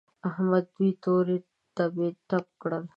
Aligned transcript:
احمد 0.29 0.65
دوی 0.75 0.91
تورې 1.03 1.37
تبې 1.75 2.07
تپ 2.29 2.45
کړل. 2.61 2.83